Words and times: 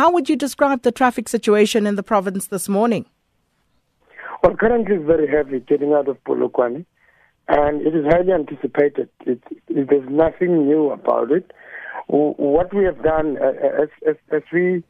how 0.00 0.10
would 0.10 0.30
you 0.30 0.36
describe 0.36 0.80
the 0.80 0.90
traffic 0.90 1.28
situation 1.28 1.86
in 1.86 1.94
the 1.94 2.02
province 2.02 2.46
this 2.46 2.70
morning? 2.70 3.04
Well, 4.42 4.56
currently 4.56 4.96
it's 4.96 5.06
very 5.06 5.28
heavy 5.28 5.60
getting 5.60 5.92
out 5.92 6.08
of 6.08 6.16
Polokwane, 6.24 6.86
and 7.48 7.82
it 7.86 7.94
is 7.94 8.06
highly 8.06 8.32
anticipated. 8.32 9.10
It, 9.26 9.42
it, 9.68 9.88
there's 9.90 10.08
nothing 10.08 10.66
new 10.66 10.90
about 10.90 11.30
it. 11.30 11.52
What 12.06 12.72
we 12.72 12.84
have 12.84 13.02
done, 13.02 13.36
uh, 13.36 13.82
as, 13.82 13.90
as, 14.08 14.16
as 14.32 14.42
we 14.50 14.82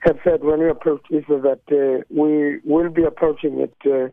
have 0.00 0.16
said 0.24 0.42
when 0.42 0.60
we 0.60 0.70
approach 0.70 1.04
is 1.10 1.24
that 1.28 1.60
uh, 1.70 2.02
we 2.08 2.60
will 2.64 2.88
be 2.88 3.04
approaching 3.04 3.60
it 3.60 3.76
uh, 3.84 4.08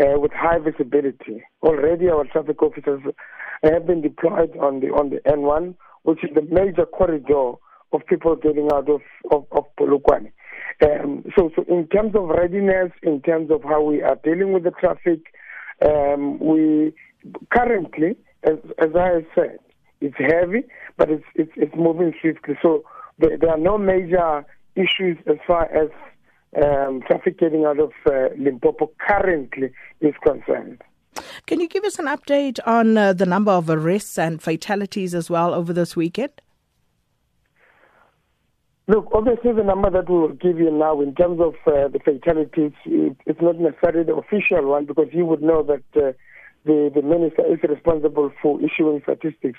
uh, 0.00 0.20
with 0.20 0.30
high 0.32 0.60
visibility. 0.60 1.42
Already, 1.64 2.08
our 2.08 2.24
traffic 2.26 2.62
officers 2.62 3.02
have 3.64 3.86
been 3.88 4.02
deployed 4.02 4.56
on 4.58 4.78
the 4.78 4.88
on 4.98 5.10
the 5.10 5.20
N1, 5.26 5.74
which 6.04 6.22
is 6.22 6.30
the 6.32 6.42
major 6.42 6.86
corridor 6.86 7.54
of 7.92 8.06
people 8.06 8.36
getting 8.36 8.68
out 8.72 8.88
of 8.88 9.00
of, 9.30 9.46
of 9.52 9.64
Polokwane. 9.78 10.30
Um, 10.84 11.24
so, 11.36 11.50
so 11.56 11.64
in 11.68 11.86
terms 11.88 12.14
of 12.14 12.28
readiness, 12.28 12.92
in 13.02 13.22
terms 13.22 13.50
of 13.50 13.62
how 13.62 13.82
we 13.82 14.02
are 14.02 14.16
dealing 14.22 14.52
with 14.52 14.64
the 14.64 14.72
traffic, 14.72 15.20
um, 15.84 16.38
we 16.38 16.92
currently, 17.50 18.16
as, 18.44 18.58
as 18.78 18.90
I 18.94 19.26
said, 19.34 19.58
it's 20.00 20.16
heavy, 20.18 20.64
but 20.96 21.10
it's 21.10 21.24
it's, 21.34 21.52
it's 21.56 21.74
moving 21.74 22.12
swiftly. 22.20 22.58
So 22.62 22.84
there, 23.18 23.38
there, 23.38 23.50
are 23.50 23.58
no 23.58 23.78
major 23.78 24.44
issues 24.74 25.16
as 25.26 25.36
far 25.46 25.64
as 25.72 25.88
um, 26.62 27.02
traffic 27.06 27.38
getting 27.38 27.64
out 27.64 27.78
of 27.78 27.92
uh, 28.06 28.28
Limpopo 28.38 28.90
currently 28.98 29.70
is 30.00 30.14
concerned. 30.26 30.82
Can 31.46 31.60
you 31.60 31.68
give 31.68 31.84
us 31.84 31.98
an 31.98 32.06
update 32.06 32.58
on 32.66 32.98
uh, 32.98 33.12
the 33.14 33.24
number 33.24 33.52
of 33.52 33.70
arrests 33.70 34.18
and 34.18 34.42
fatalities 34.42 35.14
as 35.14 35.30
well 35.30 35.54
over 35.54 35.72
this 35.72 35.96
weekend? 35.96 36.42
Look, 38.88 39.08
obviously 39.12 39.52
the 39.52 39.64
number 39.64 39.90
that 39.90 40.08
we 40.08 40.16
will 40.16 40.34
give 40.34 40.58
you 40.58 40.70
now 40.70 41.00
in 41.00 41.14
terms 41.14 41.40
of 41.40 41.54
uh, 41.66 41.88
the 41.88 41.98
fatalities, 42.04 42.70
it, 42.84 43.16
it's 43.26 43.40
not 43.42 43.58
necessarily 43.58 44.04
the 44.04 44.14
official 44.14 44.64
one 44.68 44.86
because 44.86 45.08
you 45.12 45.26
would 45.26 45.42
know 45.42 45.64
that 45.64 45.82
uh, 46.00 46.12
the, 46.64 46.92
the 46.94 47.02
minister 47.02 47.42
is 47.52 47.58
responsible 47.68 48.30
for 48.40 48.60
issuing 48.62 49.02
statistics. 49.02 49.58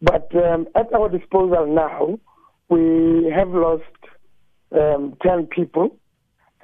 But 0.00 0.30
um, 0.36 0.68
at 0.76 0.92
our 0.94 1.08
disposal 1.08 1.66
now, 1.66 2.20
we 2.68 3.32
have 3.34 3.48
lost 3.48 3.82
um, 4.72 5.16
10 5.22 5.46
people, 5.46 5.96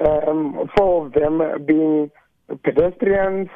um, 0.06 0.70
four 0.76 1.06
of 1.06 1.12
them 1.12 1.40
being 1.66 2.10
pedestrians, 2.62 3.48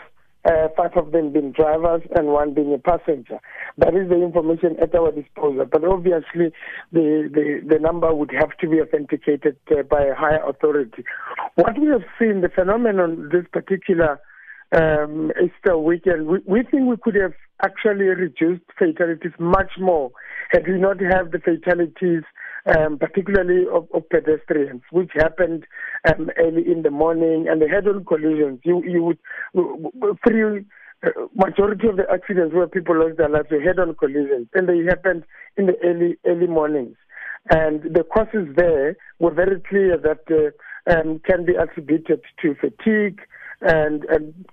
uh, 0.44 0.68
five 0.76 0.96
of 0.96 1.12
them 1.12 1.32
being 1.32 1.52
drivers 1.52 2.02
and 2.16 2.28
one 2.28 2.52
being 2.54 2.74
a 2.74 2.78
passenger. 2.78 3.38
That 3.78 3.94
is 3.94 4.08
the 4.08 4.22
information 4.22 4.76
at 4.80 4.94
our 4.94 5.10
disposal. 5.10 5.64
But 5.70 5.84
obviously, 5.84 6.52
the, 6.92 7.30
the, 7.32 7.60
the 7.66 7.78
number 7.78 8.14
would 8.14 8.30
have 8.38 8.56
to 8.60 8.68
be 8.68 8.80
authenticated 8.80 9.56
uh, 9.70 9.82
by 9.82 10.04
a 10.04 10.14
higher 10.14 10.42
authority. 10.46 11.04
What 11.54 11.78
we 11.78 11.88
have 11.88 12.04
seen, 12.18 12.42
the 12.42 12.50
phenomenon 12.54 13.30
this 13.32 13.44
particular 13.52 14.20
um, 14.76 15.30
Easter 15.42 15.78
weekend, 15.78 16.26
we, 16.26 16.38
we 16.46 16.62
think 16.62 16.88
we 16.88 16.96
could 17.02 17.14
have 17.14 17.34
actually 17.64 18.06
reduced 18.06 18.64
fatalities 18.78 19.32
much 19.38 19.72
more 19.78 20.10
had 20.50 20.66
we 20.66 20.78
not 20.78 21.00
have 21.00 21.30
the 21.30 21.38
fatalities 21.38 22.22
um, 22.66 22.98
particularly 22.98 23.64
of, 23.72 23.86
of, 23.92 24.08
pedestrians, 24.08 24.82
which 24.90 25.10
happened 25.14 25.64
um, 26.08 26.30
early 26.38 26.62
in 26.70 26.82
the 26.82 26.90
morning, 26.90 27.46
and 27.48 27.60
the 27.60 27.68
head-on 27.68 28.04
collisions. 28.04 28.60
You 28.64 28.82
you 28.84 29.02
would 29.02 30.18
three 30.26 30.64
uh, 31.04 31.10
majority 31.34 31.88
of 31.88 31.96
the 31.96 32.04
accidents 32.10 32.54
where 32.54 32.66
people 32.66 32.98
lost 32.98 33.18
their 33.18 33.28
lives 33.28 33.48
were 33.50 33.60
head-on 33.60 33.94
collisions, 33.96 34.48
and 34.54 34.68
they 34.68 34.78
happened 34.88 35.24
in 35.56 35.66
the 35.66 35.74
early 35.84 36.16
early 36.26 36.46
mornings. 36.46 36.96
And 37.50 37.82
the 37.82 38.04
causes 38.04 38.48
there 38.56 38.96
were 39.18 39.30
very 39.30 39.60
clear 39.68 39.98
that 39.98 40.24
uh, 40.30 40.90
um, 40.90 41.20
can 41.26 41.44
be 41.44 41.52
attributed 41.54 42.22
to 42.40 42.54
fatigue 42.54 43.20
and 43.60 44.04
and 44.04 44.46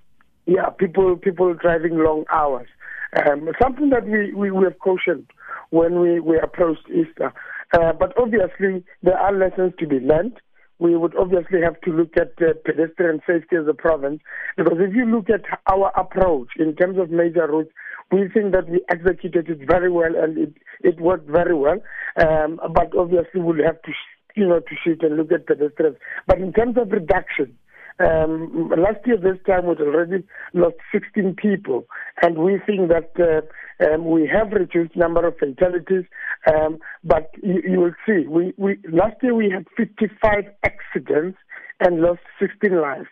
yeah, 0.46 0.68
people 0.70 1.16
people 1.16 1.54
driving 1.54 1.98
long 1.98 2.24
hours. 2.30 2.68
Um, 3.14 3.50
something 3.60 3.90
that 3.90 4.06
we, 4.06 4.32
we, 4.32 4.50
we 4.50 4.64
have 4.64 4.78
cautioned 4.78 5.26
when 5.68 6.00
we, 6.00 6.18
we 6.18 6.38
approached 6.38 6.88
Easter. 6.88 7.32
Uh, 7.72 7.92
but 7.92 8.12
obviously, 8.18 8.84
there 9.02 9.18
are 9.18 9.32
lessons 9.32 9.72
to 9.78 9.86
be 9.86 9.98
learned. 9.98 10.38
We 10.78 10.96
would 10.96 11.16
obviously 11.16 11.60
have 11.62 11.80
to 11.82 11.90
look 11.90 12.16
at 12.16 12.32
uh, 12.42 12.54
pedestrian 12.64 13.20
safety 13.26 13.56
as 13.56 13.68
a 13.68 13.74
province, 13.74 14.20
because 14.56 14.78
if 14.80 14.94
you 14.94 15.04
look 15.04 15.30
at 15.30 15.42
our 15.70 15.92
approach 15.96 16.48
in 16.58 16.74
terms 16.74 16.98
of 16.98 17.10
major 17.10 17.46
roads, 17.46 17.70
we 18.10 18.28
think 18.28 18.52
that 18.52 18.68
we 18.68 18.84
executed 18.90 19.48
it 19.48 19.66
very 19.66 19.90
well 19.90 20.12
and 20.16 20.36
it, 20.36 20.54
it 20.80 21.00
worked 21.00 21.28
very 21.30 21.54
well. 21.54 21.78
Um, 22.20 22.60
but 22.74 22.96
obviously, 22.98 23.40
we'll 23.40 23.64
have 23.64 23.80
to, 23.82 23.92
you 24.34 24.46
know, 24.46 24.58
to 24.60 24.74
shoot 24.84 25.02
and 25.02 25.16
look 25.16 25.32
at 25.32 25.46
pedestrians. 25.46 25.96
But 26.26 26.38
in 26.38 26.52
terms 26.52 26.76
of 26.76 26.90
reduction, 26.90 27.56
um, 27.98 28.70
last 28.70 29.06
year, 29.06 29.16
this 29.16 29.38
time, 29.46 29.66
we 29.66 29.74
already 29.76 30.24
lost 30.54 30.76
16 30.92 31.36
people, 31.40 31.86
and 32.22 32.38
we 32.38 32.58
think 32.66 32.88
that 32.88 33.12
uh, 33.18 33.84
um, 33.84 34.10
we 34.10 34.28
have 34.32 34.52
reduced 34.52 34.96
number 34.96 35.26
of 35.26 35.36
fatalities. 35.38 36.04
Um, 36.52 36.78
but 37.04 37.30
you, 37.42 37.62
you, 37.64 37.80
will 37.80 37.94
see, 38.06 38.26
we, 38.26 38.54
we 38.56 38.78
last 38.90 39.16
year 39.22 39.34
we 39.34 39.50
had 39.50 39.66
55 39.76 40.44
accidents 40.64 41.38
and 41.80 42.00
lost 42.00 42.20
16 42.40 42.80
lives. 42.80 43.08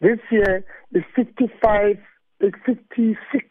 This 0.00 0.18
year 0.30 0.64
is 0.92 1.02
55, 1.14 1.96
56 2.40 3.44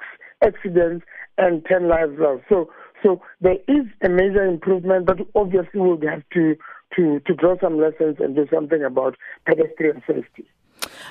accidents 0.43 1.05
and 1.38 1.66
10 1.66 1.88
lives 1.88 2.13
lost. 2.17 2.43
So, 2.49 2.69
so 3.01 3.22
there 3.41 3.57
is 3.67 3.85
a 4.03 4.09
major 4.09 4.45
improvement, 4.45 5.05
but 5.05 5.17
obviously 5.35 5.79
we'll 5.79 5.99
have 6.09 6.23
to 6.33 6.55
to 6.95 7.19
to 7.22 7.33
draw 7.33 7.55
some 7.59 7.79
lessons 7.79 8.17
and 8.19 8.35
do 8.35 8.45
something 8.53 8.83
about 8.83 9.16
pedestrian 9.45 10.01
safety. 10.05 10.45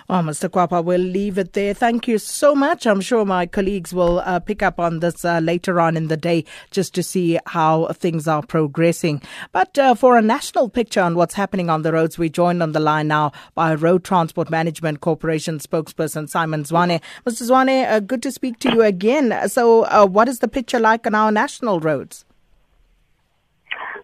Oh, 0.09 0.15
Mr. 0.15 0.49
Kwapa, 0.49 0.85
we'll 0.85 1.01
leave 1.01 1.39
it 1.39 1.53
there. 1.53 1.75
Thank 1.75 2.09
you 2.09 2.19
so 2.19 2.55
much. 2.55 2.87
I'm 2.87 3.01
sure 3.01 3.25
my 3.25 3.47
colleagues 3.47 3.93
will 3.95 4.21
uh, 4.21 4.41
pick 4.41 4.63
up 4.63 4.79
on 4.79 5.01
this 5.01 5.25
uh, 5.25 5.39
later 5.39 5.81
on 5.81 5.97
in 5.97 6.09
the 6.09 6.17
day 6.17 6.45
just 6.71 6.95
to 6.95 7.03
see 7.03 7.39
how 7.47 7.89
things 7.89 8.27
are 8.29 8.43
progressing. 8.43 9.23
But 9.53 9.79
uh, 9.79 9.95
for 9.95 10.17
a 10.17 10.23
national 10.23 10.69
picture 10.69 11.01
on 11.01 11.15
what's 11.15 11.35
happening 11.35 11.71
on 11.71 11.83
the 11.83 11.93
roads, 11.93 12.19
we're 12.19 12.29
joined 12.29 12.63
on 12.63 12.73
the 12.73 12.81
line 12.81 13.09
now 13.09 13.33
by 13.55 13.75
Road 13.75 14.05
Transport 14.05 14.51
Management 14.51 15.01
Corporation 15.01 15.59
spokesperson 15.59 16.29
Simon 16.29 16.65
Zwane. 16.65 17.01
Mr. 17.27 17.49
Zwane, 17.51 17.91
uh, 17.91 18.01
good 18.01 18.23
to 18.23 18.33
speak 18.33 18.59
to 18.61 18.73
you 18.73 18.83
again. 18.83 19.49
So, 19.49 19.85
uh, 19.85 20.07
what 20.07 20.29
is 20.29 20.41
the 20.41 20.49
picture 20.49 20.79
like 20.79 21.07
on 21.07 21.15
our 21.15 21.33
national 21.33 21.81
roads? 21.81 22.25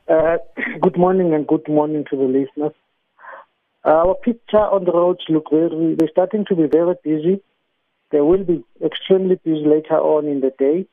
Uh, 0.08 0.38
good 0.80 0.96
morning 0.96 1.34
and 1.34 1.46
good 1.46 1.68
morning 1.68 2.04
to 2.10 2.16
the 2.16 2.24
listeners. 2.24 2.72
Our 3.84 4.14
picture 4.14 4.58
on 4.58 4.84
the 4.84 4.92
roads 4.92 5.20
look 5.28 5.50
very, 5.50 5.94
they're 5.94 6.08
starting 6.10 6.44
to 6.46 6.56
be 6.56 6.66
very 6.66 6.94
busy. 7.02 7.40
They 8.10 8.20
will 8.20 8.44
be 8.44 8.64
extremely 8.84 9.36
busy 9.36 9.64
later 9.64 9.98
on 9.98 10.26
in 10.26 10.40
the 10.40 10.52
day. 10.58 10.86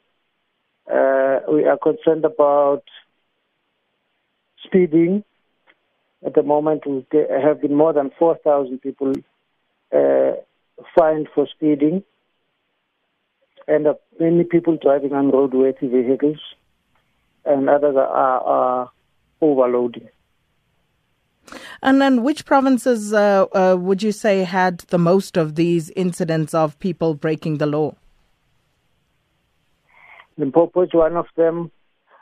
Uh, 0.87 1.39
we 1.51 1.65
are 1.65 1.77
concerned 1.77 2.25
about 2.25 2.83
speeding. 4.63 5.23
At 6.25 6.35
the 6.35 6.43
moment, 6.43 6.83
there 7.11 7.41
have 7.41 7.61
been 7.61 7.75
more 7.75 7.93
than 7.93 8.11
4,000 8.17 8.79
people 8.79 9.13
uh, 9.95 10.31
fined 10.95 11.27
for 11.33 11.47
speeding, 11.47 12.03
and 13.67 13.87
uh, 13.87 13.93
many 14.19 14.43
people 14.43 14.77
driving 14.81 15.11
unroadworthy 15.11 15.89
vehicles, 15.89 16.39
and 17.45 17.69
others 17.69 17.95
are, 17.95 18.07
are 18.07 18.91
overloading. 19.41 20.09
And 21.81 22.01
then, 22.01 22.23
which 22.23 22.45
provinces 22.45 23.13
uh, 23.13 23.45
uh, 23.53 23.75
would 23.79 24.01
you 24.01 24.11
say 24.11 24.43
had 24.43 24.79
the 24.89 24.97
most 24.97 25.37
of 25.37 25.55
these 25.55 25.89
incidents 25.91 26.53
of 26.53 26.77
people 26.79 27.13
breaking 27.13 27.57
the 27.57 27.67
law? 27.67 27.95
Limpopo 30.37 30.81
is 30.81 30.93
one 30.93 31.15
of 31.15 31.27
them, 31.35 31.71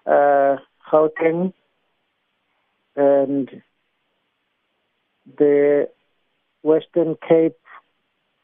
uh, 0.06 0.58
Gauteng, 0.92 1.54
and 2.96 3.62
the 5.38 5.90
Western 6.62 7.16
Cape 7.28 7.58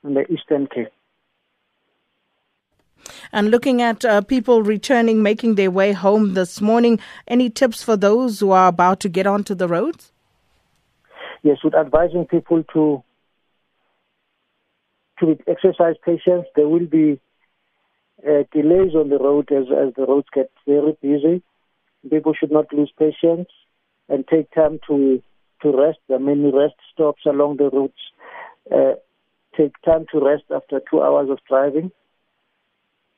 and 0.04 0.16
the 0.16 0.26
Eastern 0.32 0.68
Cape. 0.68 0.92
And 3.32 3.52
looking 3.52 3.82
at 3.82 4.04
uh, 4.04 4.22
people 4.22 4.64
returning, 4.64 5.22
making 5.22 5.56
their 5.56 5.72
way 5.72 5.92
home 5.92 6.34
this 6.34 6.62
morning, 6.62 7.00
any 7.28 7.50
tips 7.50 7.84
for 7.84 7.96
those 7.96 8.40
who 8.40 8.52
are 8.52 8.68
about 8.68 9.00
to 9.02 9.10
get 9.10 9.28
onto 9.28 9.54
the 9.54 9.68
roads? 9.68 10.12
Yes, 11.44 11.58
with 11.64 11.76
advising 11.76 12.26
people 12.26 12.64
to 12.74 13.04
to 15.20 15.38
exercise 15.48 15.96
patience. 16.06 16.46
There 16.56 16.68
will 16.68 16.86
be 16.86 17.20
uh, 18.28 18.44
delays 18.52 18.96
on 18.96 19.10
the 19.10 19.18
road 19.18 19.52
as 19.52 19.66
as 19.72 19.94
the 19.96 20.06
roads 20.08 20.28
get 20.34 20.52
very 20.68 20.98
busy. 21.02 21.42
People 22.10 22.34
should 22.34 22.52
not 22.52 22.74
lose 22.74 22.92
patience 22.98 23.50
and 24.08 24.28
take 24.28 24.52
time 24.52 24.80
to 24.88 25.22
to 25.62 25.72
rest. 25.72 26.00
There 26.08 26.18
are 26.18 26.22
many 26.22 26.52
rest 26.52 26.76
stops 26.94 27.26
along 27.26 27.58
the 27.58 27.70
routes. 27.70 28.00
Uh, 28.72 28.94
take 29.58 29.74
time 29.84 30.06
to 30.12 30.20
rest 30.20 30.44
after 30.54 30.82
two 30.90 31.02
hours 31.02 31.30
of 31.30 31.40
driving, 31.48 31.92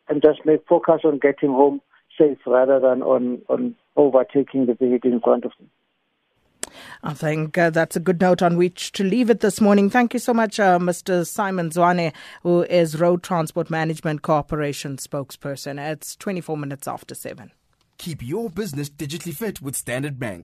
and 0.07 0.21
just 0.21 0.45
make 0.45 0.65
focus 0.67 1.01
on 1.03 1.19
getting 1.19 1.51
home 1.51 1.81
safe 2.17 2.39
rather 2.45 2.79
than 2.79 3.01
on 3.03 3.41
on 3.49 3.75
overtaking 3.95 4.65
the 4.65 4.73
vehicle 4.73 5.11
in 5.11 5.19
front 5.19 5.45
of 5.45 5.51
them. 5.59 5.69
I 7.03 7.13
think 7.13 7.57
uh, 7.57 7.69
that's 7.69 7.95
a 7.95 7.99
good 7.99 8.21
note 8.21 8.41
on 8.41 8.57
which 8.57 8.91
to 8.93 9.03
leave 9.03 9.29
it 9.29 9.39
this 9.39 9.59
morning. 9.59 9.89
Thank 9.89 10.13
you 10.13 10.19
so 10.19 10.33
much, 10.33 10.59
uh, 10.59 10.79
Mr. 10.79 11.25
Simon 11.27 11.69
Zwane, 11.69 12.13
who 12.43 12.63
is 12.63 12.99
Road 12.99 13.23
Transport 13.23 13.69
Management 13.69 14.21
Corporation 14.21 14.97
spokesperson. 14.97 15.79
It's 15.79 16.15
24 16.15 16.57
minutes 16.57 16.87
after 16.87 17.15
7. 17.15 17.51
Keep 17.97 18.23
your 18.23 18.49
business 18.49 18.89
digitally 18.89 19.33
fit 19.33 19.61
with 19.61 19.75
Standard 19.75 20.19
Bank. 20.19 20.39